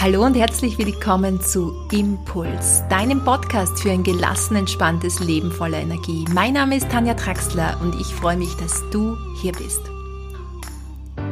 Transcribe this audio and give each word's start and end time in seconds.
Hallo 0.00 0.24
und 0.24 0.36
herzlich 0.36 0.78
willkommen 0.78 1.40
zu 1.40 1.74
Impuls, 1.90 2.84
deinem 2.88 3.24
Podcast 3.24 3.82
für 3.82 3.90
ein 3.90 4.04
gelassen, 4.04 4.54
entspanntes 4.54 5.18
Leben 5.18 5.50
voller 5.50 5.78
Energie. 5.78 6.24
Mein 6.32 6.52
Name 6.52 6.76
ist 6.76 6.88
Tanja 6.88 7.14
Traxler 7.14 7.76
und 7.82 8.00
ich 8.00 8.06
freue 8.06 8.36
mich, 8.36 8.54
dass 8.54 8.88
du 8.90 9.16
hier 9.42 9.50
bist. 9.50 9.80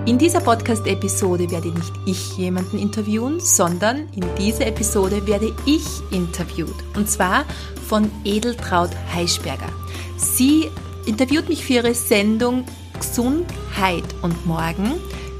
In 0.04 0.18
dieser 0.18 0.40
Podcast-Episode 0.40 1.48
werde 1.52 1.68
nicht 1.68 1.92
ich 2.06 2.37
jemanden 2.38 2.79
interviewen, 2.79 3.39
sondern 3.39 4.09
in 4.16 4.25
dieser 4.37 4.67
Episode 4.67 5.29
werde 5.29 5.55
ich 5.64 5.87
interviewt. 6.11 6.75
Und 6.96 7.09
zwar 7.09 7.45
von 7.87 8.11
Edeltraut 8.25 8.91
Heischberger. 9.14 9.69
Sie 10.17 10.73
interviewt 11.07 11.48
mich 11.48 11.64
für 11.64 11.75
ihre 11.75 11.95
Sendung 11.95 12.64
Gesundheit 12.98 14.03
und 14.23 14.45
Morgen 14.45 14.95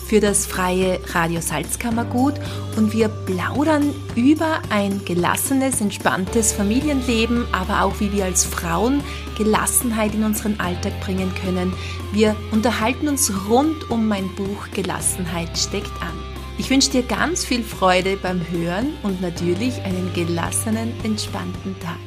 für 0.07 0.21
das 0.21 0.47
freie 0.47 1.01
Radio 1.15 1.41
Salzkammergut 1.41 2.35
und 2.77 2.93
wir 2.93 3.09
plaudern 3.09 3.93
über 4.15 4.61
ein 4.71 5.05
gelassenes, 5.05 5.81
entspanntes 5.81 6.53
Familienleben, 6.53 7.45
aber 7.51 7.83
auch 7.83 7.99
wie 7.99 8.13
wir 8.13 8.25
als 8.25 8.45
Frauen 8.45 9.03
Gelassenheit 9.37 10.15
in 10.15 10.23
unseren 10.23 10.61
Alltag 10.61 11.01
bringen 11.01 11.33
können. 11.43 11.73
Wir 12.13 12.37
unterhalten 12.53 13.09
uns 13.09 13.33
rund 13.49 13.91
um 13.91 14.07
mein 14.07 14.29
Buch 14.37 14.69
Gelassenheit 14.73 15.59
steckt 15.59 15.93
an. 16.01 16.15
Ich 16.57 16.71
wünsche 16.71 16.91
dir 16.91 17.03
ganz 17.03 17.45
viel 17.45 17.65
Freude 17.65 18.17
beim 18.17 18.41
Hören 18.49 18.95
und 19.03 19.21
natürlich 19.21 19.83
einen 19.83 20.13
gelassenen, 20.15 20.93
entspannten 21.03 21.75
Tag. 21.81 21.99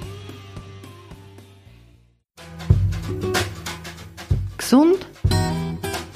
Gesund, 4.58 5.06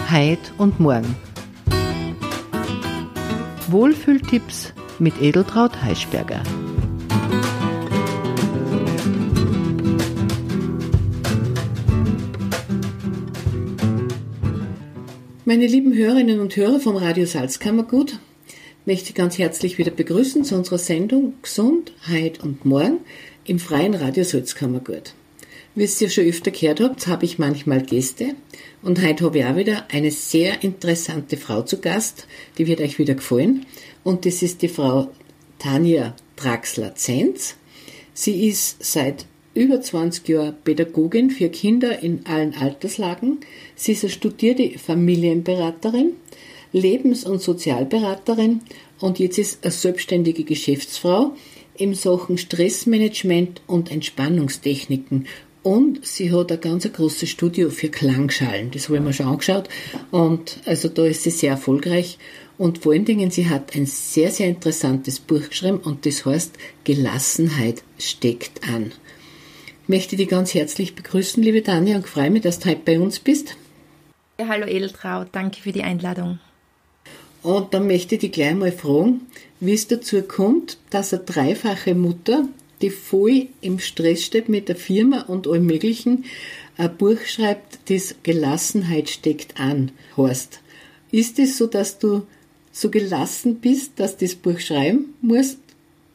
Heid 0.09 0.39
und 0.57 0.79
Morgen 0.79 1.15
Wohlfühltipps 3.73 4.71
mit 4.99 5.19
Edeltraut 5.19 5.81
Heischberger. 5.81 6.43
Meine 15.43 15.65
lieben 15.65 15.95
Hörerinnen 15.95 16.39
und 16.39 16.55
Hörer 16.55 16.79
vom 16.79 16.97
Radio 16.97 17.25
Salzkammergut, 17.25 18.19
möchte 18.85 19.09
ich 19.09 19.15
ganz 19.15 19.39
herzlich 19.39 19.79
wieder 19.79 19.89
begrüßen 19.89 20.43
zu 20.43 20.55
unserer 20.55 20.77
Sendung 20.77 21.33
Gesundheit 21.41 22.43
und 22.43 22.65
Morgen 22.65 22.99
im 23.43 23.57
freien 23.57 23.95
Radio 23.95 24.23
Salzkammergut. 24.23 25.15
Wie 25.75 25.89
ihr 25.99 26.09
schon 26.11 26.27
öfter 26.27 26.51
gehört 26.51 26.81
habt, 26.81 27.07
habe 27.07 27.25
ich 27.25 27.39
manchmal 27.39 27.81
Gäste 27.81 28.35
und 28.83 29.01
heute 29.01 29.25
habe 29.25 29.39
ich 29.39 29.45
auch 29.45 29.55
wieder 29.55 29.87
eine 29.91 30.11
sehr 30.11 30.63
interessante 30.63 31.35
Frau 31.35 31.63
zu 31.63 31.79
Gast, 31.79 32.27
die 32.59 32.67
wird 32.67 32.79
euch 32.79 32.99
wieder 32.99 33.15
gefallen. 33.15 33.65
Und 34.03 34.27
das 34.27 34.43
ist 34.43 34.61
die 34.61 34.67
Frau 34.67 35.09
Tanja 35.57 36.15
Draxler-Zenz. 36.35 37.55
Sie 38.13 38.47
ist 38.47 38.83
seit 38.83 39.25
über 39.55 39.81
20 39.81 40.29
Jahren 40.29 40.55
Pädagogin 40.63 41.31
für 41.31 41.49
Kinder 41.49 42.03
in 42.03 42.23
allen 42.27 42.53
Alterslagen. 42.53 43.39
Sie 43.75 43.93
ist 43.93 44.03
eine 44.03 44.11
studierte 44.11 44.77
Familienberaterin, 44.77 46.11
Lebens- 46.71 47.25
und 47.25 47.41
Sozialberaterin 47.41 48.61
und 48.99 49.17
jetzt 49.17 49.39
ist 49.39 49.63
eine 49.63 49.71
selbstständige 49.71 50.43
Geschäftsfrau 50.43 51.33
im 51.75 51.95
Sachen 51.95 52.37
Stressmanagement 52.37 53.61
und 53.65 53.89
Entspannungstechniken 53.89 55.25
und 55.63 56.05
sie 56.05 56.31
hat 56.31 56.51
ein 56.51 56.59
ganz 56.59 56.91
großes 56.91 57.29
Studio 57.29 57.69
für 57.69 57.89
Klangschalen. 57.89 58.71
Das 58.71 58.89
habe 58.89 58.97
ich 58.97 59.03
mir 59.03 59.13
schon 59.13 59.27
angeschaut. 59.27 59.69
Und 60.11 60.59
also 60.65 60.89
da 60.89 61.05
ist 61.05 61.23
sie 61.23 61.29
sehr 61.29 61.51
erfolgreich. 61.51 62.17
Und 62.57 62.79
vor 62.79 62.91
allen 62.91 63.05
Dingen, 63.05 63.31
sie 63.31 63.49
hat 63.49 63.75
ein 63.75 63.85
sehr, 63.85 64.29
sehr 64.29 64.47
interessantes 64.47 65.19
Buch 65.19 65.49
geschrieben 65.49 65.79
und 65.79 66.05
das 66.05 66.25
heißt 66.25 66.53
Gelassenheit 66.83 67.83
steckt 67.97 68.67
an. 68.67 68.91
Ich 69.83 69.89
möchte 69.89 70.15
dich 70.15 70.29
ganz 70.29 70.53
herzlich 70.53 70.95
begrüßen, 70.95 71.41
liebe 71.41 71.63
Tanja, 71.63 71.95
und 71.95 72.07
freue 72.07 72.29
mich, 72.29 72.43
dass 72.43 72.59
du 72.59 72.69
heute 72.69 72.81
bei 72.85 72.99
uns 72.99 73.19
bist. 73.19 73.55
Ja, 74.39 74.47
hallo 74.47 74.65
Edeltraut, 74.65 75.29
danke 75.31 75.61
für 75.61 75.71
die 75.71 75.83
Einladung. 75.83 76.39
Und 77.41 77.73
dann 77.73 77.87
möchte 77.87 78.15
ich 78.15 78.21
dich 78.21 78.31
gleich 78.31 78.55
mal 78.55 78.71
fragen, 78.71 79.21
wie 79.59 79.73
es 79.73 79.87
dazu 79.87 80.21
kommt, 80.21 80.77
dass 80.89 81.13
eine 81.13 81.23
dreifache 81.23 81.95
Mutter 81.95 82.47
die 82.83 82.91
voll 82.91 83.47
im 83.61 83.79
Stress 83.79 84.23
steht 84.23 84.49
mit 84.49 84.67
der 84.67 84.75
Firma 84.75 85.21
und 85.21 85.47
allem 85.47 85.65
Möglichen, 85.65 86.25
ein 86.77 86.95
Buch 86.97 87.19
schreibt, 87.25 87.89
das 87.89 88.15
Gelassenheit 88.23 89.09
steckt 89.09 89.59
an, 89.59 89.91
heißt. 90.17 90.59
Ist 91.11 91.39
es 91.39 91.57
so, 91.57 91.67
dass 91.67 91.97
du 91.97 92.23
so 92.71 92.89
gelassen 92.89 93.55
bist, 93.55 93.93
dass 93.97 94.17
du 94.17 94.25
das 94.25 94.35
Buch 94.35 94.59
schreiben 94.59 95.13
musst, 95.21 95.59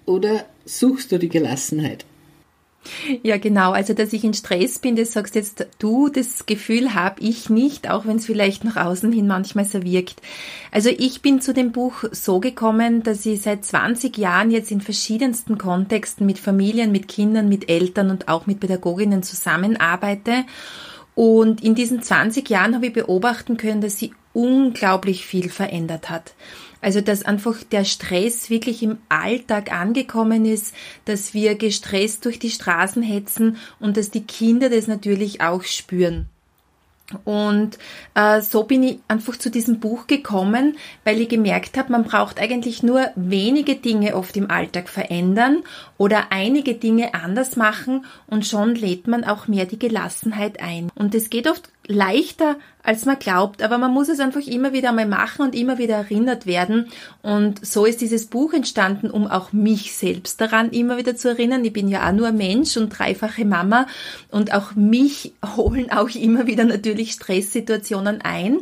oder 0.04 0.46
suchst 0.64 1.10
du 1.12 1.18
die 1.18 1.28
Gelassenheit? 1.28 2.04
Ja, 3.22 3.36
genau. 3.36 3.72
Also, 3.72 3.92
dass 3.92 4.12
ich 4.12 4.24
in 4.24 4.34
Stress 4.34 4.78
bin, 4.78 4.96
das 4.96 5.12
sagst 5.12 5.34
jetzt 5.34 5.66
du, 5.78 6.08
das 6.08 6.46
Gefühl 6.46 6.94
habe 6.94 7.20
ich 7.20 7.50
nicht, 7.50 7.90
auch 7.90 8.06
wenn 8.06 8.16
es 8.16 8.26
vielleicht 8.26 8.64
nach 8.64 8.76
außen 8.76 9.12
hin 9.12 9.26
manchmal 9.26 9.64
so 9.64 9.82
wirkt. 9.82 10.22
Also, 10.72 10.88
ich 10.88 11.20
bin 11.20 11.40
zu 11.40 11.52
dem 11.52 11.72
Buch 11.72 12.04
so 12.12 12.40
gekommen, 12.40 13.02
dass 13.02 13.26
ich 13.26 13.42
seit 13.42 13.64
20 13.64 14.16
Jahren 14.16 14.50
jetzt 14.50 14.70
in 14.70 14.80
verschiedensten 14.80 15.58
Kontexten 15.58 16.26
mit 16.26 16.38
Familien, 16.38 16.92
mit 16.92 17.08
Kindern, 17.08 17.48
mit 17.48 17.68
Eltern 17.68 18.10
und 18.10 18.28
auch 18.28 18.46
mit 18.46 18.60
Pädagoginnen 18.60 19.22
zusammenarbeite. 19.22 20.44
Und 21.14 21.62
in 21.62 21.74
diesen 21.74 22.00
20 22.00 22.48
Jahren 22.48 22.74
habe 22.74 22.86
ich 22.86 22.92
beobachten 22.92 23.56
können, 23.56 23.80
dass 23.80 23.98
sie 23.98 24.14
unglaublich 24.32 25.26
viel 25.26 25.50
verändert 25.50 26.10
hat. 26.10 26.34
Also, 26.80 27.00
dass 27.00 27.24
einfach 27.24 27.62
der 27.64 27.84
Stress 27.84 28.50
wirklich 28.50 28.82
im 28.82 28.98
Alltag 29.08 29.72
angekommen 29.72 30.44
ist, 30.44 30.74
dass 31.04 31.34
wir 31.34 31.54
gestresst 31.56 32.24
durch 32.24 32.38
die 32.38 32.50
Straßen 32.50 33.02
hetzen 33.02 33.56
und 33.80 33.96
dass 33.96 34.10
die 34.10 34.24
Kinder 34.24 34.70
das 34.70 34.86
natürlich 34.86 35.40
auch 35.40 35.64
spüren. 35.64 36.28
Und 37.24 37.78
äh, 38.14 38.42
so 38.42 38.64
bin 38.64 38.82
ich 38.82 38.98
einfach 39.08 39.36
zu 39.36 39.50
diesem 39.50 39.80
Buch 39.80 40.06
gekommen, 40.06 40.76
weil 41.04 41.20
ich 41.20 41.28
gemerkt 41.30 41.78
habe, 41.78 41.90
man 41.90 42.04
braucht 42.04 42.38
eigentlich 42.38 42.82
nur 42.82 43.06
wenige 43.16 43.76
Dinge 43.76 44.14
oft 44.14 44.36
im 44.36 44.50
Alltag 44.50 44.90
verändern 44.90 45.62
oder 45.96 46.30
einige 46.30 46.74
Dinge 46.74 47.14
anders 47.14 47.56
machen 47.56 48.04
und 48.26 48.46
schon 48.46 48.74
lädt 48.74 49.06
man 49.06 49.24
auch 49.24 49.48
mehr 49.48 49.64
die 49.64 49.78
Gelassenheit 49.78 50.60
ein. 50.60 50.90
Und 50.94 51.14
es 51.14 51.30
geht 51.30 51.48
oft 51.48 51.70
leichter, 51.88 52.56
als 52.82 53.04
man 53.06 53.18
glaubt, 53.18 53.62
aber 53.62 53.78
man 53.78 53.92
muss 53.92 54.08
es 54.08 54.20
einfach 54.20 54.46
immer 54.46 54.72
wieder 54.72 54.90
einmal 54.90 55.06
machen 55.06 55.42
und 55.42 55.54
immer 55.54 55.78
wieder 55.78 55.96
erinnert 55.96 56.46
werden. 56.46 56.88
Und 57.22 57.66
so 57.66 57.86
ist 57.86 58.00
dieses 58.00 58.26
Buch 58.26 58.52
entstanden, 58.52 59.10
um 59.10 59.26
auch 59.26 59.52
mich 59.52 59.96
selbst 59.96 60.40
daran 60.40 60.70
immer 60.70 60.98
wieder 60.98 61.16
zu 61.16 61.28
erinnern. 61.28 61.64
Ich 61.64 61.72
bin 61.72 61.88
ja 61.88 62.06
auch 62.06 62.12
nur 62.12 62.30
Mensch 62.30 62.76
und 62.76 62.90
dreifache 62.90 63.44
Mama 63.44 63.86
und 64.30 64.52
auch 64.54 64.74
mich 64.74 65.32
holen 65.56 65.90
auch 65.90 66.10
immer 66.10 66.46
wieder 66.46 66.64
natürlich 66.64 67.12
Stresssituationen 67.12 68.20
ein, 68.20 68.58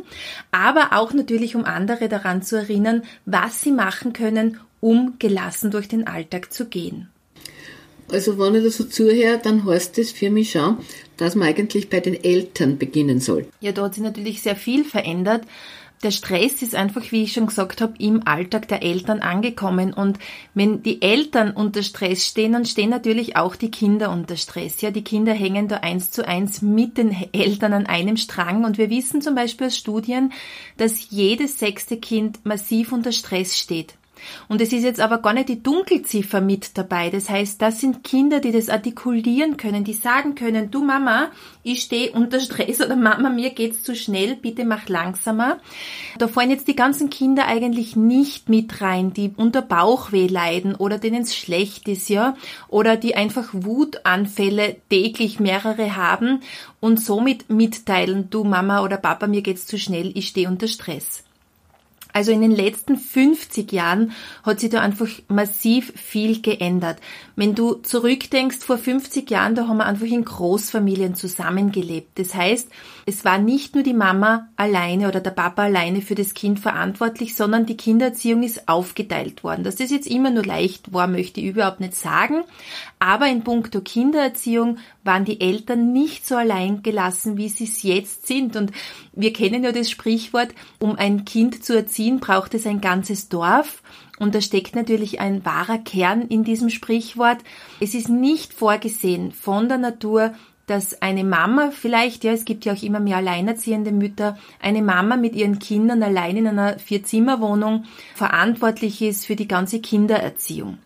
aber 0.51 0.89
auch 0.93 1.13
natürlich, 1.13 1.55
um 1.55 1.65
andere 1.65 2.09
daran 2.09 2.41
zu 2.41 2.55
erinnern, 2.55 3.03
was 3.25 3.61
sie 3.61 3.71
machen 3.71 4.13
können, 4.13 4.59
um 4.79 5.15
gelassen 5.19 5.69
durch 5.71 5.87
den 5.87 6.07
Alltag 6.07 6.53
zu 6.53 6.65
gehen. 6.65 7.09
Also 8.09 8.39
wenn 8.39 8.55
ich 8.55 8.63
da 8.63 8.69
so 8.69 8.85
zuhöre, 8.85 9.39
dann 9.41 9.65
heißt 9.65 9.97
das 9.97 10.11
für 10.11 10.29
mich 10.29 10.51
schon, 10.51 10.77
dass 11.17 11.35
man 11.35 11.49
eigentlich 11.49 11.89
bei 11.89 11.99
den 11.99 12.23
Eltern 12.23 12.77
beginnen 12.77 13.19
soll. 13.19 13.47
Ja, 13.59 13.71
da 13.71 13.83
hat 13.83 13.95
sich 13.95 14.03
natürlich 14.03 14.41
sehr 14.41 14.55
viel 14.55 14.83
verändert. 14.85 15.43
Der 16.03 16.11
Stress 16.11 16.61
ist 16.61 16.75
einfach, 16.75 17.11
wie 17.11 17.23
ich 17.23 17.33
schon 17.33 17.47
gesagt 17.47 17.81
habe, 17.81 17.95
im 17.97 18.27
Alltag 18.27 18.67
der 18.67 18.83
Eltern 18.83 19.19
angekommen. 19.19 19.93
Und 19.93 20.19
wenn 20.53 20.83
die 20.83 21.01
Eltern 21.01 21.51
unter 21.51 21.81
Stress 21.81 22.23
stehen, 22.23 22.53
dann 22.53 22.65
stehen 22.65 22.91
natürlich 22.91 23.35
auch 23.35 23.55
die 23.55 23.71
Kinder 23.71 24.11
unter 24.11 24.37
Stress. 24.37 24.81
Ja, 24.81 24.91
die 24.91 25.03
Kinder 25.03 25.33
hängen 25.33 25.67
da 25.67 25.77
eins 25.77 26.11
zu 26.11 26.27
eins 26.27 26.61
mit 26.61 26.99
den 26.99 27.15
Eltern 27.31 27.73
an 27.73 27.87
einem 27.87 28.15
Strang. 28.15 28.63
Und 28.63 28.77
wir 28.77 28.91
wissen 28.91 29.23
zum 29.23 29.33
Beispiel 29.33 29.67
aus 29.67 29.77
Studien, 29.77 30.33
dass 30.77 31.09
jedes 31.09 31.57
sechste 31.57 31.97
Kind 31.97 32.45
massiv 32.45 32.91
unter 32.91 33.11
Stress 33.11 33.57
steht. 33.57 33.95
Und 34.47 34.61
es 34.61 34.73
ist 34.73 34.83
jetzt 34.83 34.99
aber 34.99 35.19
gar 35.19 35.33
nicht 35.33 35.49
die 35.49 35.61
Dunkelziffer 35.61 36.41
mit 36.41 36.77
dabei. 36.77 37.09
Das 37.09 37.29
heißt, 37.29 37.61
das 37.61 37.81
sind 37.81 38.03
Kinder, 38.03 38.39
die 38.39 38.51
das 38.51 38.69
artikulieren 38.69 39.57
können, 39.57 39.83
die 39.83 39.93
sagen 39.93 40.35
können, 40.35 40.71
du 40.71 40.83
Mama, 40.83 41.29
ich 41.63 41.81
stehe 41.81 42.11
unter 42.11 42.39
Stress 42.39 42.81
oder 42.81 42.95
Mama, 42.95 43.29
mir 43.29 43.49
geht's 43.49 43.83
zu 43.83 43.95
schnell, 43.95 44.35
bitte 44.35 44.65
mach 44.65 44.87
langsamer. 44.87 45.59
Da 46.17 46.27
fallen 46.27 46.49
jetzt 46.49 46.67
die 46.67 46.75
ganzen 46.75 47.09
Kinder 47.09 47.45
eigentlich 47.47 47.95
nicht 47.95 48.49
mit 48.49 48.81
rein, 48.81 49.13
die 49.13 49.33
unter 49.35 49.61
Bauchweh 49.61 50.27
leiden 50.27 50.75
oder 50.75 50.97
denen 50.97 51.23
es 51.23 51.35
schlecht 51.35 51.87
ist, 51.87 52.09
ja, 52.09 52.35
oder 52.69 52.95
die 52.95 53.15
einfach 53.15 53.49
Wutanfälle 53.51 54.77
täglich 54.89 55.39
mehrere 55.39 55.95
haben 55.95 56.41
und 56.79 56.99
somit 56.99 57.49
mitteilen, 57.49 58.29
du 58.29 58.43
Mama 58.43 58.83
oder 58.83 58.97
Papa, 58.97 59.27
mir 59.27 59.41
geht's 59.41 59.65
zu 59.65 59.77
schnell, 59.77 60.11
ich 60.15 60.29
stehe 60.29 60.47
unter 60.47 60.67
Stress. 60.67 61.26
Also 62.17 62.31
in 62.31 62.41
den 62.41 62.49
letzten 62.49 62.97
50 62.97 63.71
Jahren 63.71 64.11
hat 64.41 64.59
sich 64.59 64.71
da 64.71 64.81
einfach 64.81 65.07
massiv 65.27 65.93
viel 65.95 66.41
geändert. 66.41 66.97
Wenn 67.35 67.53
du 67.53 67.75
zurückdenkst, 67.75 68.57
vor 68.57 68.79
50 68.79 69.29
Jahren, 69.29 69.53
da 69.53 69.67
haben 69.67 69.77
wir 69.77 69.85
einfach 69.85 70.07
in 70.07 70.25
Großfamilien 70.25 71.13
zusammengelebt. 71.13 72.17
Das 72.17 72.33
heißt, 72.33 72.69
es 73.09 73.23
war 73.23 73.37
nicht 73.37 73.73
nur 73.73 73.85
die 73.85 73.93
Mama 73.93 74.49
alleine 74.57 75.07
oder 75.07 75.21
der 75.21 75.31
Papa 75.31 75.63
alleine 75.63 76.01
für 76.01 76.13
das 76.13 76.33
Kind 76.33 76.59
verantwortlich, 76.59 77.35
sondern 77.35 77.65
die 77.65 77.77
Kindererziehung 77.77 78.43
ist 78.43 78.67
aufgeteilt 78.67 79.45
worden. 79.45 79.63
Dass 79.63 79.77
das 79.77 79.91
jetzt 79.91 80.07
immer 80.07 80.29
nur 80.29 80.43
leicht 80.43 80.91
war, 80.91 81.07
möchte 81.07 81.39
ich 81.39 81.47
überhaupt 81.47 81.79
nicht 81.79 81.95
sagen. 81.95 82.43
Aber 82.99 83.29
in 83.29 83.45
puncto 83.45 83.79
Kindererziehung 83.79 84.79
waren 85.05 85.23
die 85.23 85.39
Eltern 85.39 85.93
nicht 85.93 86.27
so 86.27 86.35
allein 86.35 86.83
gelassen, 86.83 87.37
wie 87.37 87.47
sie 87.47 87.63
es 87.63 87.81
jetzt 87.81 88.27
sind. 88.27 88.57
Und 88.57 88.73
wir 89.13 89.31
kennen 89.31 89.63
ja 89.63 89.71
das 89.71 89.89
Sprichwort, 89.89 90.49
um 90.77 90.97
ein 90.97 91.23
Kind 91.23 91.63
zu 91.63 91.77
erziehen, 91.77 92.19
braucht 92.19 92.55
es 92.55 92.67
ein 92.67 92.81
ganzes 92.81 93.29
Dorf. 93.29 93.83
Und 94.19 94.35
da 94.35 94.41
steckt 94.41 94.75
natürlich 94.75 95.21
ein 95.21 95.45
wahrer 95.45 95.77
Kern 95.77 96.23
in 96.23 96.43
diesem 96.43 96.69
Sprichwort. 96.69 97.37
Es 97.79 97.93
ist 97.93 98.09
nicht 98.09 98.51
vorgesehen 98.51 99.31
von 99.31 99.69
der 99.69 99.77
Natur, 99.77 100.33
dass 100.67 101.01
eine 101.01 101.23
Mama 101.23 101.71
vielleicht, 101.71 102.23
ja, 102.23 102.33
es 102.33 102.45
gibt 102.45 102.65
ja 102.65 102.73
auch 102.73 102.83
immer 102.83 102.99
mehr 102.99 103.17
alleinerziehende 103.17 103.91
Mütter, 103.91 104.37
eine 104.61 104.81
Mama 104.81 105.15
mit 105.15 105.33
ihren 105.33 105.59
Kindern 105.59 106.03
allein 106.03 106.37
in 106.37 106.47
einer 106.47 106.77
Vierzimmerwohnung 106.77 107.85
verantwortlich 108.13 109.01
ist 109.01 109.25
für 109.25 109.35
die 109.35 109.47
ganze 109.47 109.79
Kindererziehung. 109.79 110.77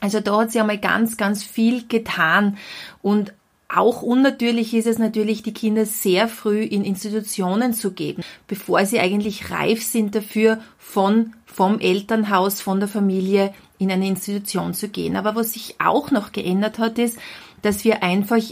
Also 0.00 0.20
da 0.20 0.40
hat 0.40 0.52
sie 0.52 0.60
einmal 0.60 0.78
ganz, 0.78 1.16
ganz 1.16 1.42
viel 1.42 1.86
getan 1.88 2.58
und 3.00 3.32
auch 3.74 4.02
unnatürlich 4.02 4.74
ist 4.74 4.86
es 4.86 4.98
natürlich, 4.98 5.42
die 5.42 5.54
Kinder 5.54 5.86
sehr 5.86 6.28
früh 6.28 6.62
in 6.62 6.84
Institutionen 6.84 7.72
zu 7.72 7.92
geben, 7.92 8.22
bevor 8.46 8.84
sie 8.84 9.00
eigentlich 9.00 9.50
reif 9.50 9.82
sind 9.82 10.14
dafür, 10.14 10.60
von, 10.76 11.32
vom 11.46 11.78
Elternhaus, 11.78 12.60
von 12.60 12.80
der 12.80 12.88
Familie 12.88 13.54
in 13.78 13.90
eine 13.90 14.08
Institution 14.08 14.74
zu 14.74 14.88
gehen. 14.88 15.16
Aber 15.16 15.34
was 15.34 15.54
sich 15.54 15.76
auch 15.80 16.10
noch 16.10 16.32
geändert 16.32 16.78
hat, 16.78 16.98
ist, 16.98 17.18
dass 17.62 17.84
wir 17.84 18.02
einfach 18.02 18.42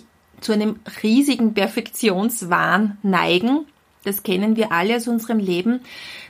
zu 0.40 0.52
einem 0.52 0.76
riesigen 1.02 1.54
Perfektionswahn 1.54 2.98
neigen. 3.02 3.66
Das 4.04 4.22
kennen 4.22 4.56
wir 4.56 4.72
alle 4.72 4.96
aus 4.96 5.08
unserem 5.08 5.38
Leben. 5.38 5.80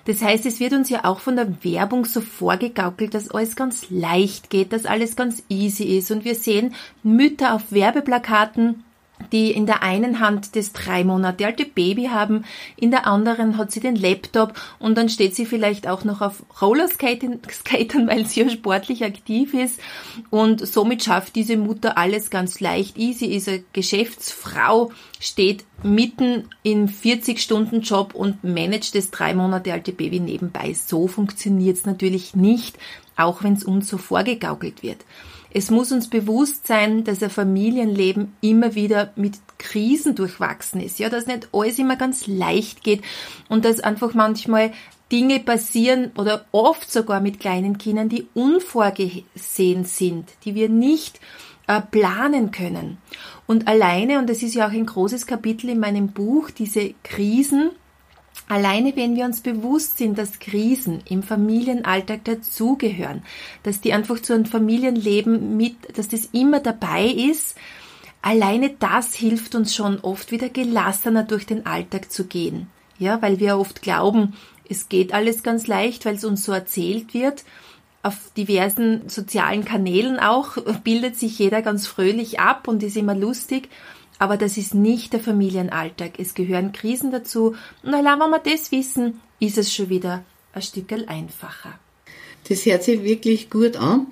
Das 0.05 0.23
heißt, 0.23 0.45
es 0.47 0.59
wird 0.59 0.73
uns 0.73 0.91
ja 0.91 1.05
auch 1.05 1.21
von 1.21 1.37
der 1.37 1.63
Werbung 1.63 2.05
so 2.05 2.21
vorgegaukelt, 2.21 3.15
dass 3.15 3.31
alles 3.31 3.55
ganz 3.55 3.91
leicht 3.91 4.51
geht, 4.51 4.73
dass 4.73 4.87
alles 4.87 5.15
ganz 5.15 5.43
easy 5.49 5.85
ist. 5.97 6.11
Und 6.11 6.25
wir 6.25 6.35
sehen 6.35 6.75
Mütter 7.05 7.55
auf 7.55 7.71
Werbeplakaten, 7.71 8.83
die 9.33 9.51
in 9.51 9.67
der 9.67 9.83
einen 9.83 10.21
Hand 10.21 10.57
das 10.57 10.73
drei 10.73 11.05
Monate 11.05 11.47
alte 11.47 11.65
Baby 11.65 12.07
haben, 12.07 12.45
in 12.77 12.91
der 12.91 13.07
anderen 13.07 13.57
hat 13.57 13.71
sie 13.71 13.81
den 13.81 13.97
Laptop 13.97 14.55
und 14.79 14.97
dann 14.97 15.09
steht 15.09 15.35
sie 15.35 15.47
vielleicht 15.47 15.87
auch 15.87 16.05
noch 16.05 16.21
auf 16.21 16.43
Rollerskaten, 16.61 17.41
weil 18.07 18.27
sie 18.27 18.41
ja 18.41 18.51
sportlich 18.51 19.05
aktiv 19.05 19.55
ist 19.55 19.81
und 20.31 20.67
somit 20.67 21.05
schafft 21.05 21.37
diese 21.37 21.57
Mutter 21.57 21.99
alles 21.99 22.31
ganz 22.31 22.61
leicht. 22.61 22.99
Easy 22.99 23.27
ist 23.27 23.49
eine 23.49 23.65
Geschäftsfrau, 23.73 24.91
steht 25.19 25.65
mitten 25.83 26.49
im 26.63 26.89
40-Stunden-Job 26.89 28.15
und 28.15 28.45
managt 28.45 28.95
das 28.95 29.11
drei 29.11 29.35
Monate 29.35 29.73
alte 29.73 29.93
Baby 29.93 30.21
nebenbei. 30.21 30.75
So 30.75 31.09
funktioniert 31.09 31.77
es 31.77 31.87
natürlich 31.87 32.35
nicht, 32.35 32.79
auch 33.17 33.43
wenn 33.43 33.55
es 33.55 33.65
uns 33.65 33.89
so 33.89 33.99
vorgegaukelt 33.99 34.83
wird. 34.83 35.05
Es 35.53 35.71
muss 35.71 35.93
uns 35.93 36.09
bewusst 36.09 36.67
sein, 36.67 37.05
dass 37.05 37.23
ein 37.23 37.31
Familienleben 37.31 38.35
immer 38.41 38.75
wieder 38.75 39.13
mit 39.17 39.39
Krisen 39.59 40.15
durchwachsen 40.15 40.81
ist, 40.81 40.99
ja, 40.99 41.09
dass 41.09 41.27
nicht 41.27 41.49
alles 41.53 41.79
immer 41.79 41.97
ganz 41.97 42.27
leicht 42.27 42.83
geht 42.83 43.03
und 43.49 43.65
dass 43.65 43.81
einfach 43.81 44.15
manchmal 44.15 44.73
Dinge 45.11 45.41
passieren 45.41 46.13
oder 46.17 46.47
oft 46.53 46.91
sogar 46.91 47.21
mit 47.21 47.41
kleinen 47.41 47.79
Kindern, 47.79 48.09
die 48.09 48.29
unvorgesehen 48.35 49.85
sind, 49.85 50.29
die 50.45 50.55
wir 50.55 50.69
nicht 50.69 51.21
äh, 51.67 51.81
planen 51.81 52.53
können. 52.53 52.99
Und 53.47 53.67
alleine, 53.67 54.19
und 54.19 54.31
das 54.31 54.43
ist 54.43 54.55
ja 54.55 54.69
auch 54.69 54.73
ein 54.73 54.87
großes 54.87 55.27
Kapitel 55.27 55.71
in 55.71 55.81
meinem 55.81 56.09
Buch, 56.09 56.51
diese 56.51 56.95
Krisen, 57.03 57.71
Alleine 58.51 58.97
wenn 58.97 59.15
wir 59.15 59.27
uns 59.27 59.43
bewusst 59.43 59.99
sind, 59.99 60.19
dass 60.19 60.41
Krisen 60.41 61.03
im 61.09 61.23
Familienalltag 61.23 62.25
dazugehören, 62.25 63.23
dass 63.63 63.81
die 63.81 63.93
einfach 63.93 64.19
zu 64.21 64.33
einem 64.33 64.45
Familienleben 64.45 65.57
mit, 65.57 65.97
dass 65.97 66.09
das 66.09 66.31
immer 66.33 66.59
dabei 66.59 67.07
ist, 67.07 67.57
alleine 68.23 68.71
das 68.71 69.15
hilft 69.15 69.55
uns 69.55 69.73
schon 69.73 70.01
oft 70.01 70.33
wieder 70.33 70.49
gelassener 70.49 71.23
durch 71.23 71.47
den 71.47 71.65
Alltag 71.65 72.11
zu 72.11 72.25
gehen. 72.25 72.67
Ja, 72.99 73.23
weil 73.23 73.39
wir 73.39 73.57
oft 73.57 73.83
glauben, 73.83 74.35
es 74.69 74.89
geht 74.89 75.15
alles 75.15 75.45
ganz 75.45 75.69
leicht, 75.69 76.05
weil 76.05 76.17
es 76.17 76.25
uns 76.25 76.43
so 76.43 76.51
erzählt 76.51 77.15
wird. 77.15 77.45
Auf 78.03 78.33
diversen 78.37 79.09
sozialen 79.09 79.65
Kanälen 79.65 80.19
auch 80.19 80.57
bildet 80.83 81.17
sich 81.17 81.39
jeder 81.39 81.63
ganz 81.63 81.87
fröhlich 81.87 82.41
ab 82.41 82.67
und 82.67 82.83
ist 82.83 82.97
immer 82.97 83.15
lustig. 83.15 83.69
Aber 84.21 84.37
das 84.37 84.59
ist 84.59 84.75
nicht 84.75 85.15
der 85.15 85.21
Familienalltag. 85.21 86.19
Es 86.19 86.35
gehören 86.35 86.73
Krisen 86.73 87.11
dazu. 87.11 87.57
Und 87.83 87.95
allein 87.95 88.21
wenn 88.21 88.31
wir 88.31 88.39
das 88.39 88.71
wissen, 88.71 89.19
ist 89.41 89.57
es 89.57 89.75
schon 89.75 89.89
wieder 89.89 90.23
ein 90.53 90.61
Stückel 90.61 91.07
einfacher. 91.09 91.79
Das 92.47 92.67
hört 92.67 92.83
sich 92.83 93.03
wirklich 93.03 93.49
gut 93.49 93.77
an. 93.77 94.09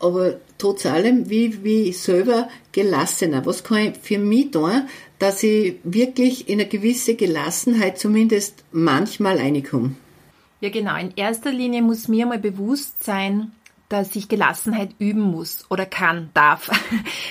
Aber 0.00 0.40
trotz 0.58 0.86
allem, 0.86 1.30
wie, 1.30 1.62
wie 1.62 1.92
selber 1.92 2.48
gelassener. 2.72 3.46
Was 3.46 3.62
kann 3.62 3.92
ich 3.92 3.98
für 4.02 4.18
mich 4.18 4.50
tun, 4.50 4.88
dass 5.20 5.44
ich 5.44 5.76
wirklich 5.84 6.48
in 6.48 6.60
eine 6.60 6.68
gewisse 6.68 7.14
Gelassenheit 7.14 7.96
zumindest 7.96 8.64
manchmal 8.72 9.38
reinkomme? 9.38 9.94
Ja, 10.60 10.70
genau. 10.70 10.96
In 10.96 11.12
erster 11.14 11.52
Linie 11.52 11.82
muss 11.82 12.08
mir 12.08 12.26
mal 12.26 12.40
bewusst 12.40 13.04
sein, 13.04 13.52
dass 13.88 14.14
ich 14.16 14.28
Gelassenheit 14.28 14.90
üben 14.98 15.22
muss 15.22 15.64
oder 15.70 15.86
kann, 15.86 16.30
darf. 16.34 16.70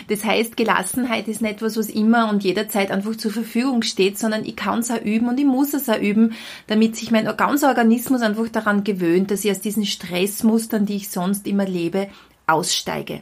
Das 0.10 0.24
heißt, 0.24 0.56
Gelassenheit 0.56 1.28
ist 1.28 1.42
nicht 1.42 1.56
etwas, 1.56 1.76
was 1.76 1.90
immer 1.90 2.30
und 2.30 2.44
jederzeit 2.44 2.92
einfach 2.92 3.16
zur 3.18 3.32
Verfügung 3.32 3.82
steht, 3.82 4.18
sondern 4.18 4.46
ich 4.46 4.56
kann 4.56 4.80
es 4.80 4.90
auch 4.90 5.02
üben 5.02 5.28
und 5.28 5.38
ich 5.40 5.46
muss 5.46 5.74
es 5.74 5.90
auch 5.90 6.00
üben, 6.00 6.34
damit 6.68 6.96
sich 6.96 7.12
mein 7.12 7.26
ganzer 7.36 7.68
Organismus 7.68 8.22
einfach 8.22 8.48
daran 8.48 8.84
gewöhnt, 8.84 9.32
dass 9.32 9.44
ich 9.44 9.52
aus 9.52 9.60
diesen 9.60 9.86
Stressmustern, 9.86 10.86
die 10.86 10.96
ich 10.96 11.10
sonst 11.10 11.46
immer 11.46 11.66
lebe, 11.66 12.08
aussteige. 12.48 13.22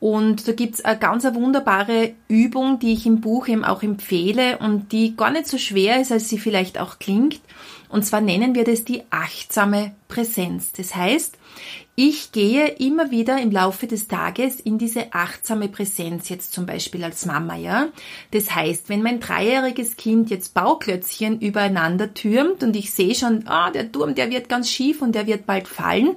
Und 0.00 0.46
da 0.46 0.52
gibt's 0.52 0.84
eine 0.84 0.98
ganz 0.98 1.24
wunderbare 1.24 2.14
Übung, 2.28 2.78
die 2.78 2.92
ich 2.92 3.04
im 3.06 3.20
Buch 3.20 3.48
eben 3.48 3.64
auch 3.64 3.82
empfehle 3.82 4.58
und 4.58 4.92
die 4.92 5.16
gar 5.16 5.32
nicht 5.32 5.48
so 5.48 5.58
schwer 5.58 6.00
ist, 6.00 6.12
als 6.12 6.28
sie 6.28 6.38
vielleicht 6.38 6.78
auch 6.78 7.00
klingt. 7.00 7.40
Und 7.88 8.04
zwar 8.04 8.20
nennen 8.20 8.54
wir 8.54 8.64
das 8.64 8.84
die 8.84 9.02
achtsame 9.10 9.92
Präsenz. 10.06 10.72
Das 10.72 10.94
heißt, 10.94 11.36
ich 11.96 12.30
gehe 12.30 12.68
immer 12.68 13.10
wieder 13.10 13.40
im 13.40 13.50
Laufe 13.50 13.88
des 13.88 14.06
Tages 14.06 14.60
in 14.60 14.78
diese 14.78 15.12
achtsame 15.14 15.68
Präsenz, 15.68 16.28
jetzt 16.28 16.52
zum 16.52 16.64
Beispiel 16.64 17.02
als 17.02 17.26
Mama, 17.26 17.56
ja. 17.56 17.88
Das 18.30 18.54
heißt, 18.54 18.88
wenn 18.88 19.02
mein 19.02 19.18
dreijähriges 19.18 19.96
Kind 19.96 20.30
jetzt 20.30 20.54
Bauklötzchen 20.54 21.40
übereinander 21.40 22.14
türmt 22.14 22.62
und 22.62 22.76
ich 22.76 22.92
sehe 22.92 23.16
schon, 23.16 23.48
ah, 23.48 23.72
der 23.72 23.90
Turm, 23.90 24.14
der 24.14 24.30
wird 24.30 24.48
ganz 24.48 24.70
schief 24.70 25.02
und 25.02 25.16
der 25.16 25.26
wird 25.26 25.44
bald 25.46 25.66
fallen, 25.66 26.16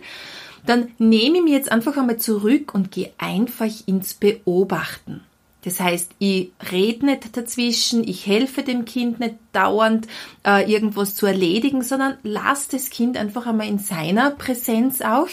dann 0.65 0.89
nehme 0.97 1.37
ich 1.37 1.43
mir 1.43 1.57
jetzt 1.57 1.71
einfach 1.71 1.97
einmal 1.97 2.17
zurück 2.17 2.73
und 2.73 2.91
gehe 2.91 3.11
einfach 3.17 3.69
ins 3.85 4.13
Beobachten. 4.13 5.21
Das 5.63 5.79
heißt, 5.79 6.13
ich 6.17 6.51
rede 6.71 7.05
nicht 7.05 7.37
dazwischen, 7.37 8.03
ich 8.07 8.25
helfe 8.25 8.63
dem 8.63 8.83
Kind 8.85 9.19
nicht 9.19 9.35
dauernd 9.51 10.07
äh, 10.43 10.71
irgendwas 10.71 11.13
zu 11.13 11.27
erledigen, 11.27 11.83
sondern 11.83 12.17
lass 12.23 12.67
das 12.67 12.89
Kind 12.89 13.15
einfach 13.15 13.45
einmal 13.45 13.67
in 13.67 13.77
seiner 13.77 14.31
Präsenz 14.31 15.01
auch 15.01 15.29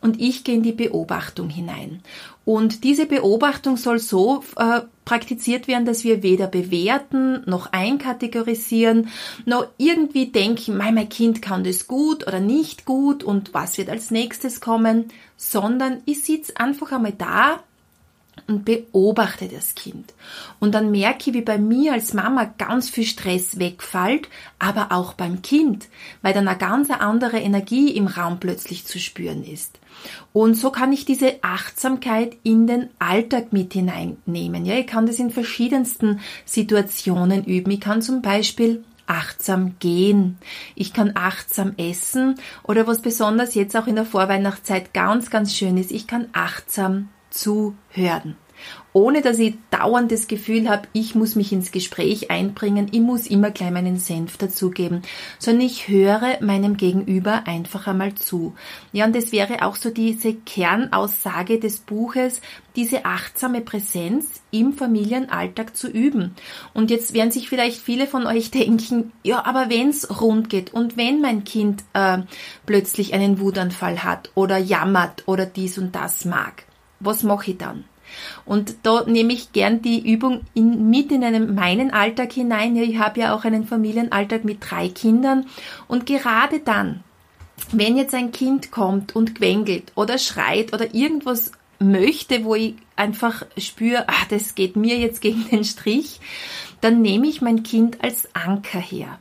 und 0.00 0.20
ich 0.20 0.44
gehe 0.44 0.54
in 0.54 0.62
die 0.62 0.72
Beobachtung 0.72 1.48
hinein. 1.48 2.00
Und 2.44 2.82
diese 2.82 3.06
Beobachtung 3.06 3.76
soll 3.76 4.00
so 4.00 4.42
äh, 4.56 4.80
praktiziert 5.04 5.68
werden, 5.68 5.84
dass 5.84 6.02
wir 6.02 6.22
weder 6.22 6.48
bewerten 6.48 7.42
noch 7.46 7.72
einkategorisieren, 7.72 9.08
noch 9.44 9.68
irgendwie 9.78 10.26
denken, 10.26 10.76
mein 10.76 11.08
Kind 11.08 11.40
kann 11.40 11.62
das 11.62 11.86
gut 11.86 12.26
oder 12.26 12.40
nicht 12.40 12.84
gut 12.84 13.22
und 13.22 13.54
was 13.54 13.78
wird 13.78 13.90
als 13.90 14.10
nächstes 14.10 14.60
kommen, 14.60 15.06
sondern 15.36 16.02
ich 16.04 16.24
sitze 16.24 16.56
einfach 16.56 16.92
einmal 16.92 17.12
da 17.12 17.60
und 18.48 18.64
beobachte 18.64 19.48
das 19.48 19.74
Kind. 19.74 20.12
Und 20.58 20.74
dann 20.74 20.90
merke 20.90 21.30
ich, 21.30 21.34
wie 21.34 21.42
bei 21.42 21.58
mir 21.58 21.92
als 21.92 22.12
Mama 22.12 22.52
ganz 22.58 22.90
viel 22.90 23.04
Stress 23.04 23.58
wegfällt, 23.58 24.28
aber 24.58 24.90
auch 24.90 25.14
beim 25.14 25.42
Kind, 25.42 25.88
weil 26.22 26.32
dann 26.32 26.48
eine 26.48 26.58
ganz 26.58 26.90
andere 26.90 27.38
Energie 27.38 27.90
im 27.90 28.06
Raum 28.06 28.40
plötzlich 28.40 28.84
zu 28.84 28.98
spüren 28.98 29.44
ist. 29.44 29.78
Und 30.32 30.54
so 30.54 30.70
kann 30.70 30.92
ich 30.92 31.04
diese 31.04 31.42
Achtsamkeit 31.42 32.36
in 32.42 32.66
den 32.66 32.88
Alltag 32.98 33.52
mit 33.52 33.72
hineinnehmen. 33.72 34.64
Ja, 34.64 34.76
ich 34.76 34.86
kann 34.86 35.06
das 35.06 35.18
in 35.18 35.30
verschiedensten 35.30 36.20
Situationen 36.44 37.44
üben. 37.44 37.70
Ich 37.70 37.80
kann 37.80 38.02
zum 38.02 38.22
Beispiel 38.22 38.84
achtsam 39.06 39.76
gehen. 39.78 40.38
Ich 40.74 40.92
kann 40.92 41.12
achtsam 41.14 41.74
essen 41.76 42.36
oder 42.62 42.86
was 42.86 43.02
besonders 43.02 43.54
jetzt 43.54 43.76
auch 43.76 43.86
in 43.86 43.96
der 43.96 44.06
Vorweihnachtszeit 44.06 44.94
ganz, 44.94 45.30
ganz 45.30 45.54
schön 45.54 45.76
ist, 45.76 45.90
ich 45.90 46.06
kann 46.06 46.28
achtsam 46.32 47.08
zuhören. 47.30 48.36
Ohne 48.92 49.22
dass 49.22 49.38
ich 49.38 49.54
dauernd 49.70 50.12
das 50.12 50.28
Gefühl 50.28 50.68
habe, 50.68 50.88
ich 50.92 51.14
muss 51.14 51.34
mich 51.34 51.52
ins 51.52 51.72
Gespräch 51.72 52.30
einbringen, 52.30 52.88
ich 52.92 53.00
muss 53.00 53.26
immer 53.26 53.50
gleich 53.50 53.70
meinen 53.70 53.96
Senf 53.96 54.36
dazugeben, 54.36 55.02
sondern 55.38 55.66
ich 55.66 55.88
höre 55.88 56.38
meinem 56.40 56.76
Gegenüber 56.76 57.46
einfach 57.46 57.86
einmal 57.86 58.14
zu. 58.14 58.54
Ja, 58.92 59.06
und 59.06 59.16
das 59.16 59.32
wäre 59.32 59.62
auch 59.62 59.76
so 59.76 59.90
diese 59.90 60.34
Kernaussage 60.34 61.58
des 61.58 61.78
Buches, 61.78 62.40
diese 62.76 63.04
achtsame 63.04 63.60
Präsenz 63.60 64.42
im 64.50 64.74
Familienalltag 64.74 65.76
zu 65.76 65.88
üben. 65.88 66.34
Und 66.74 66.90
jetzt 66.90 67.14
werden 67.14 67.30
sich 67.30 67.48
vielleicht 67.48 67.80
viele 67.80 68.06
von 68.06 68.26
euch 68.26 68.50
denken, 68.50 69.12
ja, 69.22 69.44
aber 69.44 69.70
wenn's 69.70 70.20
rund 70.20 70.50
geht 70.50 70.72
und 70.72 70.96
wenn 70.96 71.20
mein 71.20 71.44
Kind 71.44 71.84
äh, 71.94 72.18
plötzlich 72.66 73.14
einen 73.14 73.40
Wutanfall 73.40 74.04
hat 74.04 74.30
oder 74.34 74.58
jammert 74.58 75.24
oder 75.26 75.46
dies 75.46 75.78
und 75.78 75.94
das 75.94 76.24
mag, 76.24 76.64
was 77.00 77.22
mache 77.22 77.52
ich 77.52 77.58
dann? 77.58 77.84
Und 78.44 78.76
da 78.82 79.04
nehme 79.04 79.32
ich 79.32 79.52
gern 79.52 79.82
die 79.82 80.12
Übung 80.12 80.42
in, 80.54 80.90
mit 80.90 81.12
in 81.12 81.24
einen, 81.24 81.54
meinen 81.54 81.90
Alltag 81.90 82.32
hinein. 82.32 82.76
Ich 82.76 82.98
habe 82.98 83.20
ja 83.20 83.34
auch 83.34 83.44
einen 83.44 83.66
Familienalltag 83.66 84.44
mit 84.44 84.58
drei 84.60 84.88
Kindern. 84.88 85.46
Und 85.88 86.06
gerade 86.06 86.60
dann, 86.60 87.02
wenn 87.70 87.96
jetzt 87.96 88.14
ein 88.14 88.32
Kind 88.32 88.70
kommt 88.70 89.14
und 89.14 89.34
quengelt 89.34 89.92
oder 89.94 90.18
schreit 90.18 90.72
oder 90.72 90.94
irgendwas 90.94 91.52
möchte, 91.78 92.44
wo 92.44 92.54
ich 92.54 92.74
einfach 92.96 93.44
spüre, 93.56 94.04
ach, 94.06 94.26
das 94.26 94.54
geht 94.54 94.76
mir 94.76 94.98
jetzt 94.98 95.20
gegen 95.20 95.48
den 95.48 95.64
Strich, 95.64 96.20
dann 96.80 97.02
nehme 97.02 97.26
ich 97.26 97.42
mein 97.42 97.62
Kind 97.62 98.02
als 98.02 98.28
Anker 98.34 98.80
her. 98.80 99.18